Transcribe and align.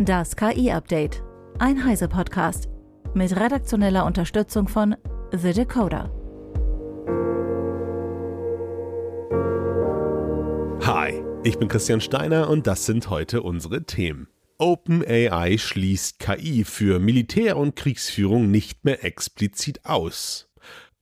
Das 0.00 0.36
KI-Update. 0.36 1.24
Ein 1.58 1.84
Heise-Podcast. 1.84 2.68
Mit 3.14 3.34
redaktioneller 3.34 4.06
Unterstützung 4.06 4.68
von 4.68 4.94
The 5.32 5.52
Decoder. 5.52 6.12
Hi, 10.82 11.20
ich 11.42 11.58
bin 11.58 11.66
Christian 11.66 12.00
Steiner 12.00 12.48
und 12.48 12.68
das 12.68 12.86
sind 12.86 13.10
heute 13.10 13.42
unsere 13.42 13.86
Themen. 13.86 14.28
OpenAI 14.58 15.58
schließt 15.58 16.20
KI 16.20 16.62
für 16.62 17.00
Militär- 17.00 17.56
und 17.56 17.74
Kriegsführung 17.74 18.52
nicht 18.52 18.84
mehr 18.84 19.04
explizit 19.04 19.84
aus. 19.84 20.48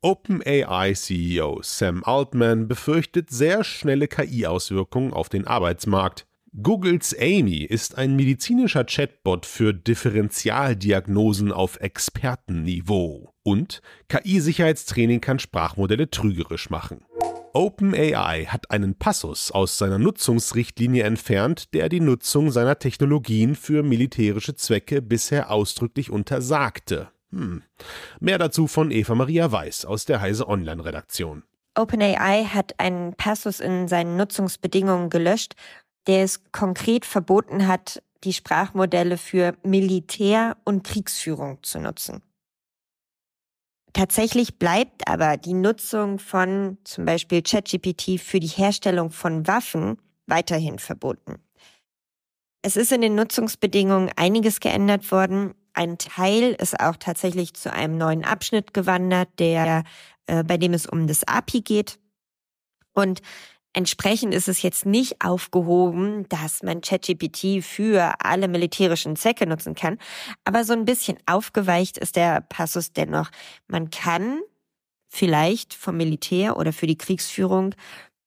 OpenAI-CEO 0.00 1.60
Sam 1.62 2.02
Altman 2.02 2.66
befürchtet 2.66 3.28
sehr 3.28 3.62
schnelle 3.62 4.08
KI-Auswirkungen 4.08 5.12
auf 5.12 5.28
den 5.28 5.46
Arbeitsmarkt. 5.46 6.26
Googles 6.62 7.14
Amy 7.20 7.64
ist 7.64 7.98
ein 7.98 8.16
medizinischer 8.16 8.84
Chatbot 8.84 9.44
für 9.44 9.74
Differentialdiagnosen 9.74 11.52
auf 11.52 11.78
Expertenniveau. 11.80 13.34
Und 13.42 13.82
KI-Sicherheitstraining 14.08 15.20
kann 15.20 15.38
Sprachmodelle 15.38 16.08
trügerisch 16.08 16.70
machen. 16.70 17.04
OpenAI 17.52 18.46
hat 18.46 18.70
einen 18.70 18.94
Passus 18.94 19.50
aus 19.50 19.76
seiner 19.76 19.98
Nutzungsrichtlinie 19.98 21.02
entfernt, 21.02 21.74
der 21.74 21.90
die 21.90 22.00
Nutzung 22.00 22.50
seiner 22.50 22.78
Technologien 22.78 23.54
für 23.54 23.82
militärische 23.82 24.54
Zwecke 24.54 25.02
bisher 25.02 25.50
ausdrücklich 25.50 26.10
untersagte. 26.10 27.08
Hm. 27.32 27.64
Mehr 28.18 28.38
dazu 28.38 28.66
von 28.66 28.90
Eva 28.90 29.14
Maria 29.14 29.52
Weiß 29.52 29.84
aus 29.84 30.06
der 30.06 30.22
Heise 30.22 30.48
Online 30.48 30.82
Redaktion. 30.82 31.42
OpenAI 31.76 32.44
hat 32.44 32.80
einen 32.80 33.14
Passus 33.14 33.60
in 33.60 33.86
seinen 33.86 34.16
Nutzungsbedingungen 34.16 35.10
gelöscht, 35.10 35.54
der 36.06 36.22
es 36.22 36.50
konkret 36.52 37.04
verboten 37.04 37.66
hat, 37.66 38.02
die 38.24 38.32
Sprachmodelle 38.32 39.18
für 39.18 39.56
Militär- 39.62 40.56
und 40.64 40.84
Kriegsführung 40.84 41.62
zu 41.62 41.78
nutzen. 41.78 42.22
Tatsächlich 43.92 44.58
bleibt 44.58 45.08
aber 45.08 45.36
die 45.38 45.54
Nutzung 45.54 46.18
von 46.18 46.76
zum 46.84 47.06
Beispiel 47.06 47.42
ChatGPT 47.42 48.20
für 48.20 48.40
die 48.40 48.46
Herstellung 48.46 49.10
von 49.10 49.46
Waffen 49.46 49.98
weiterhin 50.26 50.78
verboten. 50.78 51.36
Es 52.62 52.76
ist 52.76 52.92
in 52.92 53.00
den 53.00 53.14
Nutzungsbedingungen 53.14 54.10
einiges 54.16 54.60
geändert 54.60 55.10
worden. 55.12 55.54
Ein 55.72 55.98
Teil 55.98 56.52
ist 56.60 56.78
auch 56.78 56.96
tatsächlich 56.96 57.54
zu 57.54 57.72
einem 57.72 57.96
neuen 57.96 58.24
Abschnitt 58.24 58.74
gewandert, 58.74 59.28
der, 59.38 59.84
äh, 60.26 60.42
bei 60.42 60.56
dem 60.58 60.74
es 60.74 60.86
um 60.86 61.06
das 61.06 61.22
API 61.24 61.62
geht. 61.62 61.98
Und 62.92 63.22
Entsprechend 63.76 64.32
ist 64.32 64.48
es 64.48 64.62
jetzt 64.62 64.86
nicht 64.86 65.22
aufgehoben, 65.22 66.26
dass 66.30 66.62
man 66.62 66.80
ChatGPT 66.80 67.62
für 67.62 68.14
alle 68.20 68.48
militärischen 68.48 69.16
Zwecke 69.16 69.46
nutzen 69.46 69.74
kann. 69.74 69.98
Aber 70.44 70.64
so 70.64 70.72
ein 70.72 70.86
bisschen 70.86 71.18
aufgeweicht 71.26 71.98
ist 71.98 72.16
der 72.16 72.40
Passus 72.40 72.94
dennoch. 72.94 73.30
Man 73.66 73.90
kann 73.90 74.40
vielleicht 75.08 75.74
vom 75.74 75.98
Militär 75.98 76.56
oder 76.56 76.72
für 76.72 76.86
die 76.86 76.96
Kriegsführung 76.96 77.74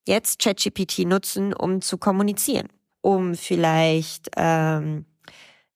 jetzt 0.07 0.37
ChatGPT 0.37 0.99
nutzen, 0.99 1.51
um 1.55 1.81
zu 1.81 1.97
kommunizieren, 1.97 2.67
um 3.01 3.33
vielleicht 3.33 4.29
ähm, 4.37 5.05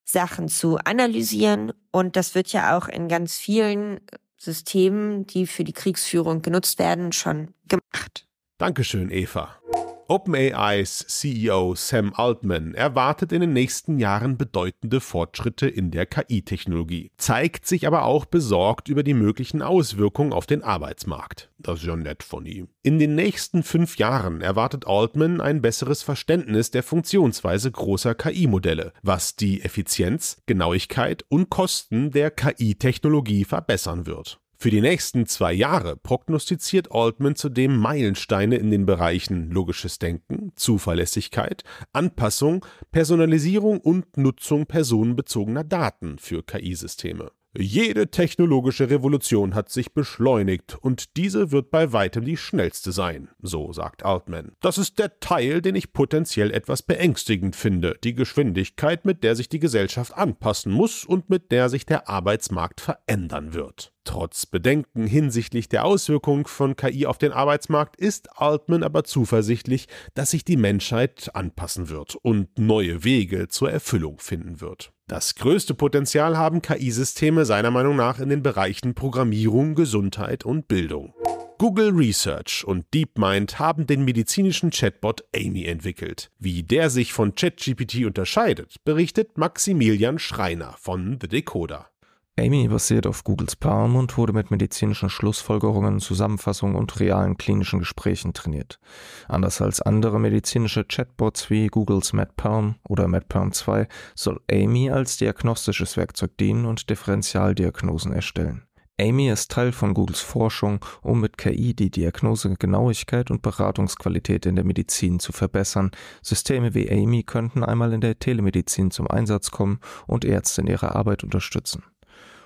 Sachen 0.04 0.50
zu 0.50 0.78
analysieren. 0.86 1.74
Und 1.90 2.16
das 2.16 2.36
wird 2.36 2.54
ja 2.54 2.78
auch 2.78 2.88
in 2.88 3.08
ganz 3.08 3.38
vielen 3.38 4.02
Systemen, 4.38 5.26
die 5.26 5.48
für 5.48 5.64
die 5.64 5.74
Kriegsführung 5.74 6.44
genutzt 6.44 6.78
werden, 6.78 7.12
schon 7.12 7.56
gemacht. 7.68 8.28
Dankeschön, 8.64 9.12
Eva. 9.12 9.58
OpenAIs 10.08 11.06
CEO 11.08 11.76
Sam 11.76 12.14
Altman 12.16 12.74
erwartet 12.74 13.32
in 13.32 13.42
den 13.42 13.54
nächsten 13.54 14.00
Jahren 14.00 14.38
bedeutende 14.38 15.00
Fortschritte 15.00 15.68
in 15.68 15.92
der 15.92 16.06
KI-Technologie, 16.06 17.12
zeigt 17.18 17.66
sich 17.66 17.88
aber 17.88 18.04
auch 18.04 18.26
besorgt 18.26 18.90
über 18.90 19.04
die 19.04 19.14
möglichen 19.14 19.62
Auswirkungen 19.62 20.34
auf 20.34 20.46
den 20.46 20.64
Arbeitsmarkt. 20.64 21.50
Das 21.58 21.80
ist 21.80 21.86
ja 21.86 21.96
nett 21.96 22.24
von 22.24 22.46
ihm. 22.46 22.68
In 22.84 23.00
den 23.00 23.16
nächsten 23.16 23.64
fünf 23.64 23.98
Jahren 23.98 24.42
erwartet 24.42 24.86
Altman 24.86 25.40
ein 25.40 25.62
besseres 25.62 26.04
Verständnis 26.04 26.72
der 26.72 26.84
Funktionsweise 26.84 27.72
großer 27.72 28.16
KI-Modelle, 28.16 28.94
was 29.02 29.36
die 29.36 29.64
Effizienz, 29.64 30.42
Genauigkeit 30.46 31.24
und 31.30 31.50
Kosten 31.50 32.12
der 32.12 32.32
KI-Technologie 32.32 33.46
verbessern 33.46 34.06
wird. 34.06 34.40
Für 34.58 34.70
die 34.70 34.82
nächsten 34.82 35.26
zwei 35.26 35.52
Jahre 35.52 35.98
prognostiziert 35.98 36.92
Altman 36.92 37.36
zudem 37.36 37.78
Meilensteine 37.78 38.56
in 38.56 38.72
den 38.72 38.86
Bereichen 38.86 39.52
logisches 39.52 40.00
Denken, 40.00 40.52
Zuverlässigkeit, 40.56 41.64
Anpassung, 41.92 42.66
Personalisierung 42.92 43.80
und 43.80 44.18
Nutzung 44.18 44.66
personenbezogener 44.66 45.64
Daten 45.64 46.18
für 46.18 46.44
KI-Systeme. 46.44 47.32
Jede 47.56 48.10
technologische 48.10 48.90
Revolution 48.90 49.54
hat 49.54 49.70
sich 49.70 49.94
beschleunigt 49.94 50.76
und 50.82 51.18
diese 51.18 51.52
wird 51.52 51.70
bei 51.70 51.94
weitem 51.94 52.26
die 52.26 52.36
schnellste 52.36 52.92
sein, 52.92 53.30
so 53.44 53.72
sagt 53.72 54.04
Altman. 54.04 54.54
Das 54.60 54.80
ist 54.80 54.98
der 54.98 55.20
Teil, 55.20 55.62
den 55.62 55.76
ich 55.76 55.94
potenziell 55.94 56.50
etwas 56.50 56.82
beängstigend 56.82 57.56
finde, 57.56 57.96
die 58.04 58.16
Geschwindigkeit, 58.16 59.06
mit 59.06 59.24
der 59.24 59.36
sich 59.36 59.50
die 59.50 59.60
Gesellschaft 59.60 60.16
anpassen 60.16 60.72
muss 60.72 61.06
und 61.06 61.30
mit 61.30 61.52
der 61.52 61.70
sich 61.70 61.86
der 61.86 62.10
Arbeitsmarkt 62.10 62.82
verändern 62.82 63.54
wird. 63.54 63.94
Trotz 64.04 64.46
Bedenken 64.46 65.08
hinsichtlich 65.08 65.70
der 65.70 65.86
Auswirkungen 65.86 66.46
von 66.46 66.76
KI 66.76 67.06
auf 67.06 67.18
den 67.18 67.32
Arbeitsmarkt 67.32 67.96
ist 67.96 68.38
Altman 68.40 68.84
aber 68.84 69.04
zuversichtlich, 69.04 69.88
dass 70.14 70.32
sich 70.32 70.44
die 70.44 70.58
Menschheit 70.58 71.32
anpassen 71.34 71.90
wird 71.90 72.16
und 72.16 72.60
neue 72.60 73.04
Wege 73.04 73.48
zur 73.48 73.72
Erfüllung 73.72 74.20
finden 74.20 74.62
wird. 74.62 74.92
Das 75.08 75.36
größte 75.36 75.74
Potenzial 75.74 76.38
haben 76.38 76.62
KI-Systeme 76.62 77.46
seiner 77.46 77.72
Meinung 77.72 77.96
nach 77.96 78.20
in 78.20 78.30
den 78.30 78.44
Bereichen 78.44 78.94
Programmierung, 78.94 79.76
Gesundheit 79.76 80.46
und 80.46 80.68
Bildung. 80.68 81.14
Google 81.58 81.92
Research 81.92 82.66
und 82.66 82.86
DeepMind 82.94 83.58
haben 83.60 83.88
den 83.88 84.04
medizinischen 84.04 84.72
Chatbot 84.72 85.24
Amy 85.36 85.66
entwickelt. 85.66 86.30
Wie 86.40 86.64
der 86.64 86.90
sich 86.90 87.14
von 87.14 87.36
ChatGPT 87.36 88.06
unterscheidet, 88.06 88.84
berichtet 88.84 89.38
Maximilian 89.38 90.20
Schreiner 90.20 90.76
von 90.78 91.20
The 91.22 91.28
Decoder. 91.28 91.93
Amy 92.36 92.68
basiert 92.68 93.06
auf 93.06 93.24
Googles 93.24 93.56
Palm 93.56 93.96
und 93.96 94.18
wurde 94.18 94.34
mit 94.34 94.50
medizinischen 94.50 95.12
Schlussfolgerungen, 95.12 96.00
Zusammenfassungen 96.00 96.76
und 96.76 97.00
realen 97.00 97.38
klinischen 97.38 97.78
Gesprächen 97.78 98.34
trainiert. 98.34 98.80
Anders 99.28 99.62
als 99.62 99.82
andere 99.84 100.20
medizinische 100.20 100.84
Chatbots 100.84 101.52
wie 101.52 101.68
Googles 101.68 102.12
MedPalm 102.12 102.76
oder 102.90 103.08
MedPalm 103.08 103.52
2 103.52 103.88
soll 104.16 104.42
Amy 104.52 104.90
als 104.90 105.18
diagnostisches 105.18 105.96
Werkzeug 105.96 106.36
dienen 106.40 106.66
und 106.66 106.90
Differentialdiagnosen 106.90 108.12
erstellen. 108.12 108.64
Amy 109.00 109.30
ist 109.30 109.52
Teil 109.52 109.72
von 109.72 109.94
Googles 109.94 110.22
Forschung, 110.22 110.84
um 111.04 111.20
mit 111.20 111.38
KI 111.38 111.76
die 111.76 111.92
Diagnosegenauigkeit 111.92 113.30
und 113.30 113.44
Beratungsqualität 113.44 114.48
in 114.48 114.56
der 114.56 114.66
Medizin 114.66 115.20
zu 115.20 115.34
verbessern. 115.34 115.92
Systeme 116.24 116.74
wie 116.74 116.92
Amy 116.92 117.22
könnten 117.22 117.64
einmal 117.64 117.94
in 117.94 118.02
der 118.02 118.18
Telemedizin 118.18 118.90
zum 118.90 119.08
Einsatz 119.08 119.52
kommen 119.52 119.80
und 120.08 120.26
Ärzte 120.26 120.62
in 120.62 120.68
ihrer 120.68 120.96
Arbeit 120.96 121.24
unterstützen. 121.24 121.84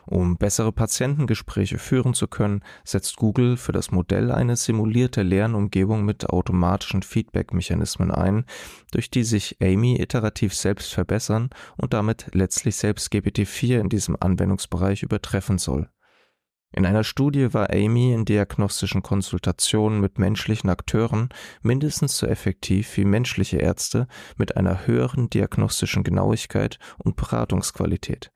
Um 0.07 0.37
bessere 0.37 0.71
Patientengespräche 0.71 1.77
führen 1.77 2.13
zu 2.13 2.27
können, 2.27 2.63
setzt 2.85 3.17
Google 3.17 3.57
für 3.57 3.73
das 3.73 3.91
Modell 3.91 4.31
eine 4.31 4.55
simulierte 4.55 5.21
Lernumgebung 5.21 6.05
mit 6.05 6.29
automatischen 6.29 7.03
Feedback-Mechanismen 7.03 8.11
ein, 8.11 8.45
durch 8.91 9.11
die 9.11 9.23
sich 9.23 9.57
Amy 9.61 10.01
iterativ 10.01 10.53
selbst 10.55 10.93
verbessern 10.93 11.49
und 11.75 11.93
damit 11.93 12.29
letztlich 12.31 12.77
selbst 12.77 13.11
GPT-4 13.11 13.79
in 13.81 13.89
diesem 13.89 14.15
Anwendungsbereich 14.17 15.03
übertreffen 15.03 15.57
soll. 15.57 15.89
In 16.77 16.85
einer 16.85 17.03
Studie 17.03 17.55
war 17.55 17.71
Amy 17.73 18.13
in 18.13 18.23
diagnostischen 18.23 19.01
Konsultationen 19.01 19.99
mit 19.99 20.19
menschlichen 20.19 20.69
Akteuren 20.69 21.29
mindestens 21.63 22.19
so 22.19 22.27
effektiv 22.27 22.95
wie 22.97 23.03
menschliche 23.03 23.57
Ärzte 23.57 24.07
mit 24.37 24.57
einer 24.57 24.85
höheren 24.85 25.27
diagnostischen 25.27 26.03
Genauigkeit 26.03 26.77
und 26.99 27.15
Beratungsqualität. 27.15 28.31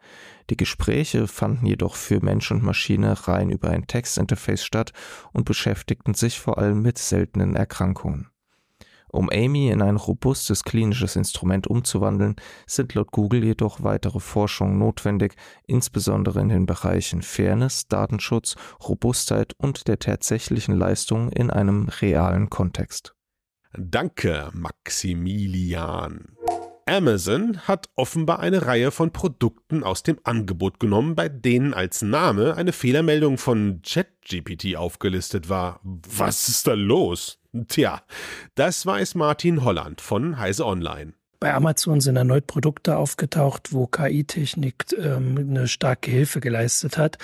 Die 0.50 0.58
Gespräche 0.58 1.28
fanden 1.28 1.68
jedoch 1.68 1.94
für 1.94 2.20
Mensch 2.20 2.50
und 2.50 2.64
Maschine 2.64 3.28
rein 3.28 3.52
über 3.52 3.70
ein 3.70 3.86
Textinterface 3.86 4.66
statt 4.66 4.92
und 5.34 5.46
beschäftigten 5.46 6.16
sich 6.16 6.40
vor 6.40 6.58
allem 6.58 6.82
mit 6.82 6.98
seltenen 6.98 7.56
Erkrankungen. 7.56 8.32
Um 9.12 9.30
Amy 9.30 9.70
in 9.70 9.82
ein 9.82 9.98
robustes 9.98 10.64
klinisches 10.64 11.18
Instrument 11.18 11.68
umzuwandeln, 11.68 12.38
sind 12.66 12.94
laut 12.94 13.12
Google 13.12 13.44
jedoch 13.44 13.84
weitere 13.84 14.20
Forschungen 14.20 14.78
notwendig, 14.78 15.36
insbesondere 15.68 16.40
in 16.40 16.50
den 16.50 16.66
Bereichen 16.66 17.22
Fairness, 17.22 17.88
Datenschutz, 17.88 18.56
Robustheit 18.88 19.54
und 19.58 19.90
der 19.90 20.00
tatsächlichen 20.00 20.76
Leistung 20.76 21.30
in 21.30 21.50
einem 21.50 21.90
realen 21.90 22.50
Kontext. 22.50 23.14
Danke, 23.74 24.50
Maximilian. 24.54 26.36
Amazon 26.86 27.60
hat 27.68 27.90
offenbar 27.96 28.40
eine 28.40 28.66
Reihe 28.66 28.92
von 28.92 29.12
Produkten 29.12 29.84
aus 29.84 30.04
dem 30.04 30.20
Angebot 30.24 30.80
genommen, 30.80 31.16
bei 31.16 31.30
denen 31.30 31.74
als 31.74 32.02
Name 32.02 32.56
eine 32.56 32.74
Fehlermeldung 32.74 33.38
von 33.38 33.82
ChatGPT 33.84 34.76
aufgelistet 34.76 35.50
war. 35.50 35.80
Was 35.84 36.50
ist 36.50 36.68
da 36.68 36.74
los? 36.74 37.40
Tja, 37.68 38.02
das 38.56 38.86
weiß 38.86 39.16
Martin 39.16 39.64
Holland 39.64 40.02
von 40.02 40.38
Heise 40.38 40.66
Online. 40.66 41.14
Bei 41.40 41.54
Amazon 41.54 42.02
sind 42.02 42.18
erneut 42.18 42.46
Produkte 42.46 42.98
aufgetaucht, 42.98 43.74
wo 43.74 43.88
KI-Technik 43.88 44.86
ähm, 44.98 45.38
eine 45.38 45.68
starke 45.68 46.12
Hilfe 46.12 46.40
geleistet 46.40 46.98
hat. 46.98 47.18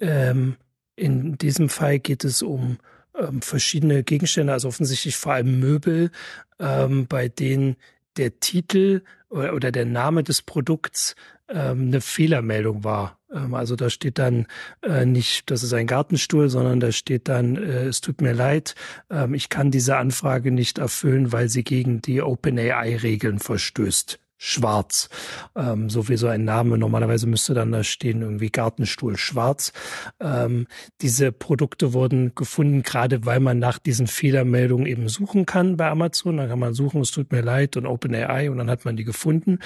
Ähm, 0.00 0.56
in 0.94 1.36
diesem 1.36 1.68
Fall 1.68 1.98
geht 1.98 2.24
es 2.24 2.42
um 2.42 2.78
ähm, 3.18 3.42
verschiedene 3.42 4.02
Gegenstände, 4.02 4.52
also 4.52 4.68
offensichtlich 4.68 5.16
vor 5.16 5.32
allem 5.32 5.58
Möbel, 5.58 6.10
ähm, 6.58 7.06
bei 7.06 7.28
denen 7.28 7.76
der 8.16 8.40
Titel 8.40 9.02
oder, 9.28 9.72
der 9.72 9.84
Name 9.84 10.22
des 10.22 10.42
Produkts 10.42 11.14
ähm, 11.48 11.88
eine 11.88 12.00
Fehlermeldung 12.00 12.84
war. 12.84 13.18
Ähm, 13.32 13.54
also 13.54 13.76
da 13.76 13.90
steht 13.90 14.18
dann 14.18 14.46
äh, 14.82 15.04
nicht, 15.04 15.50
das 15.50 15.62
ist 15.62 15.72
ein 15.72 15.86
Gartenstuhl, 15.86 16.48
sondern 16.48 16.80
da 16.80 16.92
steht 16.92 17.28
dann, 17.28 17.56
äh, 17.56 17.84
es 17.84 18.00
tut 18.00 18.20
mir 18.20 18.32
leid, 18.32 18.74
ähm, 19.10 19.34
ich 19.34 19.48
kann 19.48 19.70
diese 19.70 19.96
Anfrage 19.96 20.50
nicht 20.50 20.78
erfüllen, 20.78 21.32
weil 21.32 21.48
sie 21.48 21.64
gegen 21.64 22.00
die 22.02 22.22
OpenAI-Regeln 22.22 23.38
verstößt 23.38 24.18
schwarz. 24.38 25.08
Ähm, 25.54 25.88
so 25.88 26.08
wie 26.08 26.16
so 26.16 26.26
ein 26.28 26.44
Name. 26.44 26.76
Normalerweise 26.78 27.26
müsste 27.26 27.54
dann 27.54 27.72
da 27.72 27.82
stehen 27.84 28.22
irgendwie 28.22 28.50
Gartenstuhl 28.50 29.16
schwarz. 29.16 29.72
Ähm, 30.20 30.66
diese 31.00 31.32
Produkte 31.32 31.92
wurden 31.92 32.34
gefunden, 32.34 32.82
gerade 32.82 33.24
weil 33.24 33.40
man 33.40 33.58
nach 33.58 33.78
diesen 33.78 34.06
Fehlermeldungen 34.06 34.86
eben 34.86 35.08
suchen 35.08 35.46
kann 35.46 35.76
bei 35.76 35.88
Amazon. 35.88 36.36
Da 36.36 36.46
kann 36.46 36.58
man 36.58 36.74
suchen, 36.74 37.00
es 37.00 37.10
tut 37.10 37.32
mir 37.32 37.40
leid 37.40 37.76
und 37.76 37.86
OpenAI 37.86 38.50
und 38.50 38.58
dann 38.58 38.70
hat 38.70 38.84
man 38.84 38.96
die 38.96 39.04
gefunden. 39.04 39.58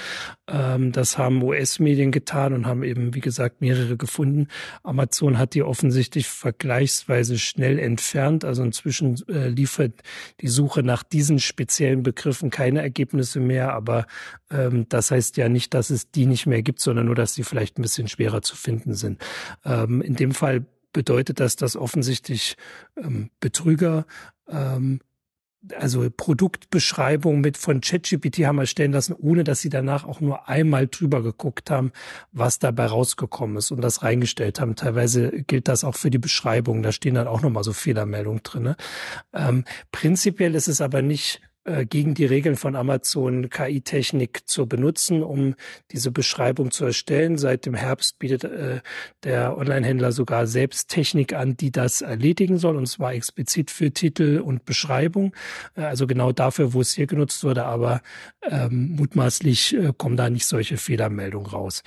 Ähm, 0.49 0.93
das 0.93 1.19
haben 1.19 1.43
US-Medien 1.43 2.13
getan 2.13 2.53
und 2.53 2.67
haben 2.67 2.85
eben, 2.85 3.15
wie 3.15 3.21
gesagt, 3.21 3.61
mehrere 3.61 3.97
gefunden. 3.97 4.49
Amazon 4.83 5.39
hat 5.39 5.55
die 5.55 5.63
offensichtlich 5.63 6.29
vergleichsweise 6.29 7.39
schnell 7.39 7.79
entfernt. 7.79 8.45
Also 8.45 8.63
inzwischen 8.63 9.21
äh, 9.29 9.49
liefert 9.49 10.03
die 10.41 10.49
Suche 10.49 10.83
nach 10.83 11.03
diesen 11.03 11.41
speziellen 11.41 12.03
Begriffen 12.03 12.51
keine 12.51 12.83
Ergebnisse 12.83 13.41
mehr, 13.41 13.73
aber 13.75 14.07
äh, 14.51 14.60
ähm, 14.61 14.87
das 14.89 15.11
heißt 15.11 15.37
ja 15.37 15.49
nicht, 15.49 15.75
dass 15.75 15.91
es 15.91 16.11
die 16.11 16.27
nicht 16.27 16.47
mehr 16.47 16.63
gibt, 16.63 16.81
sondern 16.81 17.07
nur, 17.07 17.15
dass 17.15 17.35
sie 17.35 17.45
vielleicht 17.45 17.79
ein 17.79 17.83
bisschen 17.83 18.09
schwerer 18.09 18.43
zu 18.43 18.57
finden 18.57 18.95
sind. 18.95 19.21
Ähm, 19.65 20.03
in 20.03 20.17
dem 20.17 20.33
Fall 20.33 20.67
bedeutet 20.93 21.41
das, 21.41 21.57
dass 21.57 21.77
offensichtlich 21.77 22.57
ähm, 22.97 23.31
Betrüger 23.41 24.07
ähm, 24.49 25.01
also 25.77 26.09
Produktbeschreibung 26.11 27.41
mit 27.41 27.59
von 27.59 27.81
ChatGPT 27.83 28.47
haben 28.47 28.59
erstellen 28.59 28.93
lassen, 28.93 29.15
ohne 29.15 29.45
dass 29.45 29.61
sie 29.61 29.69
danach 29.69 30.07
auch 30.07 30.21
nur 30.21 30.49
einmal 30.49 30.89
drüber 30.89 31.23
geguckt 31.23 31.71
haben, 31.71 31.93
was 32.33 32.59
dabei 32.59 32.87
rausgekommen 32.87 33.59
ist 33.59 33.71
und 33.71 33.83
das 33.83 34.03
reingestellt 34.03 34.59
haben. 34.59 34.75
Teilweise 34.75 35.31
gilt 35.43 35.69
das 35.69 35.85
auch 35.85 35.97
für 35.97 36.11
die 36.11 36.19
Beschreibung. 36.19 36.83
Da 36.83 36.93
stehen 36.93 37.15
dann 37.15 37.29
auch 37.29 37.43
nochmal 37.43 37.65
so 37.65 37.75
Fehlermeldungen 37.75 38.43
drin. 38.43 38.75
Ähm, 39.35 39.65
prinzipiell 39.93 40.55
ist 40.55 40.69
es 40.69 40.81
aber 40.81 41.03
nicht 41.03 41.43
äh, 41.71 41.87
gegen 41.87 42.15
die 42.15 42.25
Regeln 42.25 42.57
von 42.57 42.77
Amazon 42.77 43.49
KI-Technik 43.49 44.49
zu 44.49 44.67
benutzen, 44.67 45.23
um 45.23 45.55
diese 45.93 46.11
Beschreibung 46.11 46.71
zu 46.71 46.85
erstellen. 46.85 47.39
Seit 47.39 47.67
dem 47.67 47.75
Herbst 47.75 48.19
bietet 48.19 48.45
äh, 48.45 48.81
der 49.23 49.57
Online-Händler 49.57 50.13
sogar 50.13 50.47
selbst 50.47 50.89
Technik 50.89 51.33
an, 51.33 51.57
die 51.57 51.71
das 51.71 52.01
erledigen 52.01 52.59
soll, 52.59 52.77
und 52.77 52.87
zwar 52.87 53.15
explizit 53.15 53.71
für 53.71 53.93
Titel 53.93 54.41
und 54.45 54.65
Beschreibung. 54.65 55.35
Äh, 55.77 55.83
also 55.83 56.07
genau 56.07 56.33
dafür, 56.33 56.73
wo 56.73 56.81
es 56.81 56.93
hier 56.93 57.07
genutzt 57.07 57.45
wurde, 57.45 57.65
aber 57.65 58.03
ähm, 58.43 58.97
mutmaßlich 58.97 59.77
äh, 59.77 59.93
kommen 59.97 60.17
da 60.17 60.29
nicht 60.29 60.47
solche 60.47 60.77
Fehlermeldungen 60.77 61.47
raus. 61.47 61.83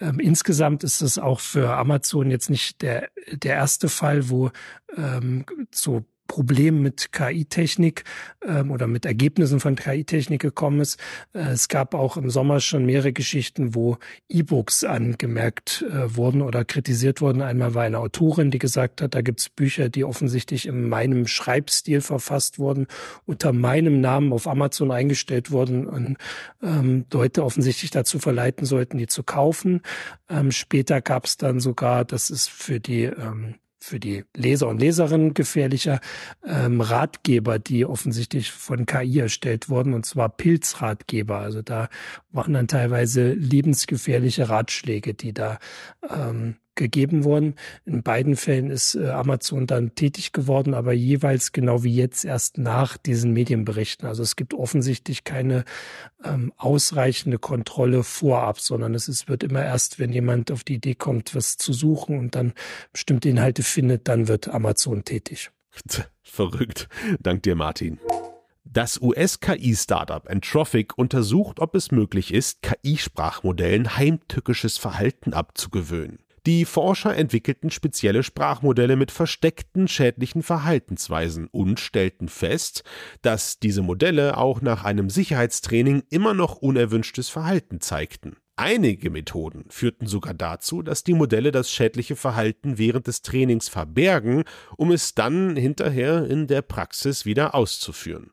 Ähm, 0.00 0.20
insgesamt 0.20 0.84
ist 0.84 1.00
es 1.00 1.18
auch 1.18 1.40
für 1.40 1.76
Amazon 1.76 2.30
jetzt 2.30 2.50
nicht 2.50 2.82
der, 2.82 3.08
der 3.32 3.54
erste 3.54 3.88
Fall, 3.88 4.30
wo 4.30 4.50
ähm, 4.96 5.44
so 5.70 6.04
Problem 6.28 6.82
mit 6.82 7.10
KI-Technik 7.10 8.04
ähm, 8.46 8.70
oder 8.70 8.86
mit 8.86 9.04
Ergebnissen 9.04 9.58
von 9.58 9.74
KI-Technik 9.74 10.40
gekommen 10.40 10.80
ist. 10.80 11.00
Äh, 11.32 11.48
es 11.48 11.68
gab 11.68 11.94
auch 11.94 12.16
im 12.16 12.30
Sommer 12.30 12.60
schon 12.60 12.86
mehrere 12.86 13.12
Geschichten, 13.12 13.74
wo 13.74 13.98
E-Books 14.28 14.84
angemerkt 14.84 15.84
äh, 15.90 16.14
wurden 16.14 16.42
oder 16.42 16.64
kritisiert 16.64 17.20
wurden. 17.20 17.42
Einmal 17.42 17.74
war 17.74 17.82
eine 17.82 17.98
Autorin, 17.98 18.52
die 18.52 18.60
gesagt 18.60 19.02
hat, 19.02 19.14
da 19.14 19.22
gibt's 19.22 19.48
Bücher, 19.48 19.88
die 19.88 20.04
offensichtlich 20.04 20.66
in 20.66 20.88
meinem 20.88 21.26
Schreibstil 21.26 22.00
verfasst 22.00 22.58
wurden, 22.58 22.86
unter 23.26 23.52
meinem 23.52 24.00
Namen 24.00 24.32
auf 24.32 24.46
Amazon 24.46 24.92
eingestellt 24.92 25.50
wurden 25.50 25.86
und 25.86 26.18
ähm, 26.62 27.06
Leute 27.12 27.42
offensichtlich 27.42 27.90
dazu 27.90 28.18
verleiten 28.18 28.66
sollten, 28.66 28.98
die 28.98 29.06
zu 29.06 29.22
kaufen. 29.22 29.80
Ähm, 30.28 30.52
später 30.52 31.00
gab's 31.00 31.38
dann 31.38 31.58
sogar, 31.58 32.04
das 32.04 32.28
ist 32.28 32.50
für 32.50 32.80
die 32.80 33.04
ähm, 33.04 33.54
für 33.88 34.00
die 34.00 34.24
Leser 34.36 34.68
und 34.68 34.78
Leserinnen 34.78 35.34
gefährlicher 35.34 36.00
ähm, 36.44 36.80
Ratgeber, 36.80 37.58
die 37.58 37.84
offensichtlich 37.84 38.52
von 38.52 38.86
KI 38.86 39.20
erstellt 39.20 39.68
wurden, 39.68 39.94
und 39.94 40.06
zwar 40.06 40.28
Pilzratgeber. 40.28 41.38
Also 41.38 41.62
da 41.62 41.88
waren 42.30 42.54
dann 42.54 42.68
teilweise 42.68 43.32
lebensgefährliche 43.32 44.48
Ratschläge, 44.48 45.14
die 45.14 45.32
da 45.32 45.58
ähm, 46.08 46.56
gegeben 46.78 47.24
worden. 47.24 47.56
In 47.84 48.02
beiden 48.02 48.36
Fällen 48.36 48.70
ist 48.70 48.94
äh, 48.94 49.08
Amazon 49.10 49.66
dann 49.66 49.94
tätig 49.94 50.32
geworden, 50.32 50.72
aber 50.72 50.94
jeweils 50.94 51.52
genau 51.52 51.82
wie 51.82 51.94
jetzt 51.94 52.24
erst 52.24 52.56
nach 52.56 52.96
diesen 52.96 53.34
Medienberichten. 53.34 54.08
Also 54.08 54.22
es 54.22 54.36
gibt 54.36 54.54
offensichtlich 54.54 55.24
keine 55.24 55.64
ähm, 56.24 56.52
ausreichende 56.56 57.38
Kontrolle 57.38 58.02
vorab, 58.02 58.60
sondern 58.60 58.94
es 58.94 59.08
ist, 59.08 59.28
wird 59.28 59.42
immer 59.42 59.62
erst, 59.62 59.98
wenn 59.98 60.12
jemand 60.12 60.50
auf 60.50 60.64
die 60.64 60.76
Idee 60.76 60.94
kommt, 60.94 61.34
was 61.34 61.58
zu 61.58 61.74
suchen 61.74 62.18
und 62.18 62.34
dann 62.34 62.54
bestimmte 62.92 63.28
Inhalte 63.28 63.62
findet, 63.62 64.08
dann 64.08 64.28
wird 64.28 64.48
Amazon 64.48 65.04
tätig. 65.04 65.50
Verrückt. 66.22 66.88
Dank 67.20 67.42
dir, 67.42 67.54
Martin. 67.54 67.98
Das 68.70 69.00
US-KI-Startup 69.00 70.28
Entrophic 70.28 70.98
untersucht, 70.98 71.58
ob 71.58 71.74
es 71.74 71.90
möglich 71.90 72.34
ist, 72.34 72.60
KI-Sprachmodellen 72.62 73.96
heimtückisches 73.96 74.76
Verhalten 74.76 75.32
abzugewöhnen. 75.32 76.18
Die 76.46 76.64
Forscher 76.64 77.16
entwickelten 77.16 77.70
spezielle 77.70 78.22
Sprachmodelle 78.22 78.96
mit 78.96 79.10
versteckten 79.10 79.88
schädlichen 79.88 80.42
Verhaltensweisen 80.42 81.48
und 81.48 81.80
stellten 81.80 82.28
fest, 82.28 82.84
dass 83.22 83.58
diese 83.58 83.82
Modelle 83.82 84.36
auch 84.36 84.60
nach 84.60 84.84
einem 84.84 85.10
Sicherheitstraining 85.10 86.04
immer 86.10 86.34
noch 86.34 86.56
unerwünschtes 86.56 87.28
Verhalten 87.28 87.80
zeigten. 87.80 88.36
Einige 88.60 89.10
Methoden 89.10 89.66
führten 89.68 90.08
sogar 90.08 90.34
dazu, 90.34 90.82
dass 90.82 91.04
die 91.04 91.14
Modelle 91.14 91.52
das 91.52 91.70
schädliche 91.70 92.16
Verhalten 92.16 92.76
während 92.76 93.06
des 93.06 93.22
Trainings 93.22 93.68
verbergen, 93.68 94.42
um 94.76 94.90
es 94.90 95.14
dann 95.14 95.54
hinterher 95.54 96.26
in 96.26 96.48
der 96.48 96.62
Praxis 96.62 97.24
wieder 97.24 97.54
auszuführen. 97.54 98.32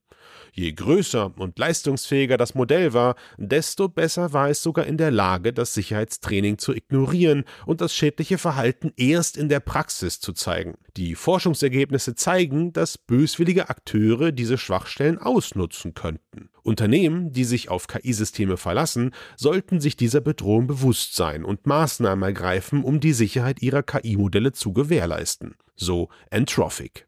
Je 0.57 0.72
größer 0.72 1.34
und 1.36 1.60
leistungsfähiger 1.60 2.38
das 2.38 2.56
Modell 2.56 2.94
war, 2.94 3.16
desto 3.38 3.90
besser 3.90 4.31
war 4.31 4.50
es 4.50 4.63
sogar 4.63 4.86
in 4.86 4.96
der 4.96 5.12
Lage, 5.12 5.52
das 5.52 5.74
Sicherheitstraining 5.74 6.57
zu 6.59 6.74
ignorieren 6.74 7.44
und 7.66 7.81
das 7.81 7.94
schädliche 7.94 8.38
Verhalten 8.38 8.94
erst 8.95 9.35
in 9.35 9.50
der 9.50 9.59
Praxis 9.59 10.21
zu 10.21 10.31
zeigen. 10.31 10.76
Die 10.95 11.16
Forschungsergebnisse 11.16 12.16
zeigen, 12.16 12.71
dass 12.71 12.97
böswillige 12.97 13.68
Akteure 13.68 14.31
diese 14.31 14.57
Schwachstellen 14.57 15.18
ausnutzen 15.18 15.94
könnten. 15.94 16.50
Unternehmen, 16.64 17.33
die 17.33 17.44
sich 17.44 17.68
auf 17.68 17.88
KI-Systeme 17.88 18.56
verlassen, 18.56 19.12
sollten 19.35 19.81
sich 19.81 19.97
dieser 19.97 20.21
Bedrohung 20.21 20.68
bewusst 20.68 21.16
sein 21.16 21.44
und 21.44 21.68
Maßnahmen 21.68 22.24
ergreifen, 22.24 22.85
um 22.85 23.02
die 23.02 23.14
Sicherheit 23.14 23.62
ihrer 23.62 23.83
KI-Modelle 23.83 24.54
zu 24.54 24.71
gewährleisten. 24.71 25.56
So 25.76 26.07
Entrophic. 26.30 27.06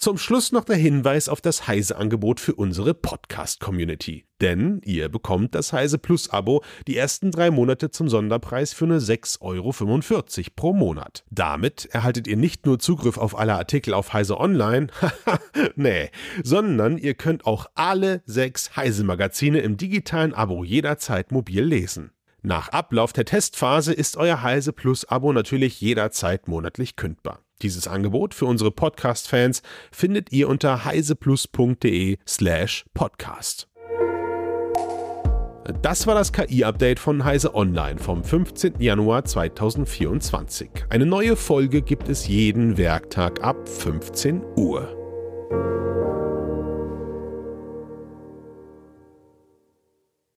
Zum 0.00 0.16
Schluss 0.16 0.50
noch 0.50 0.64
der 0.64 0.76
Hinweis 0.76 1.28
auf 1.28 1.42
das 1.42 1.68
Heise-Angebot 1.68 2.40
für 2.40 2.54
unsere 2.54 2.94
Podcast-Community. 2.94 4.24
Denn 4.40 4.80
ihr 4.82 5.10
bekommt 5.10 5.54
das 5.54 5.74
Heise 5.74 5.98
Plus-Abo 5.98 6.64
die 6.86 6.96
ersten 6.96 7.30
drei 7.30 7.50
Monate 7.50 7.90
zum 7.90 8.08
Sonderpreis 8.08 8.72
für 8.72 8.86
nur 8.86 8.96
6,45 8.96 9.42
Euro 9.42 10.50
pro 10.56 10.72
Monat. 10.72 11.22
Damit 11.28 11.84
erhaltet 11.92 12.28
ihr 12.28 12.38
nicht 12.38 12.64
nur 12.64 12.78
Zugriff 12.78 13.18
auf 13.18 13.38
alle 13.38 13.52
Artikel 13.56 13.92
auf 13.92 14.14
Heise 14.14 14.40
Online, 14.40 14.86
nee, 15.76 16.08
sondern 16.42 16.96
ihr 16.96 17.12
könnt 17.12 17.44
auch 17.44 17.66
alle 17.74 18.22
sechs 18.24 18.76
Heise-Magazine 18.76 19.60
im 19.60 19.76
digitalen 19.76 20.32
Abo 20.32 20.64
jederzeit 20.64 21.30
mobil 21.30 21.62
lesen. 21.62 22.10
Nach 22.42 22.68
Ablauf 22.70 23.12
der 23.12 23.26
Testphase 23.26 23.92
ist 23.92 24.16
euer 24.16 24.42
Heise 24.42 24.72
Plus-Abo 24.72 25.32
natürlich 25.32 25.80
jederzeit 25.80 26.48
monatlich 26.48 26.96
kündbar. 26.96 27.40
Dieses 27.60 27.86
Angebot 27.86 28.32
für 28.32 28.46
unsere 28.46 28.70
Podcast-Fans 28.70 29.60
findet 29.92 30.32
ihr 30.32 30.48
unter 30.48 30.86
heiseplus.de 30.86 32.16
slash 32.26 32.86
podcast. 32.94 33.68
Das 35.82 36.06
war 36.06 36.14
das 36.14 36.32
KI-Update 36.32 36.98
von 36.98 37.24
Heise 37.24 37.54
Online 37.54 37.98
vom 37.98 38.24
15. 38.24 38.80
Januar 38.80 39.26
2024. 39.26 40.70
Eine 40.88 41.04
neue 41.04 41.36
Folge 41.36 41.82
gibt 41.82 42.08
es 42.08 42.26
jeden 42.26 42.78
Werktag 42.78 43.44
ab 43.44 43.68
15 43.68 44.42
Uhr. 44.56 44.96